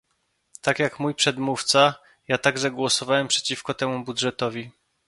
[0.61, 1.95] Tak jak mój przedmówca,
[2.27, 4.71] ja także głosowałem przeciwko temu budżetowi